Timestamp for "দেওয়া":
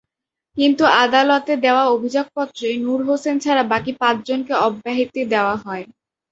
1.65-1.83, 5.33-5.55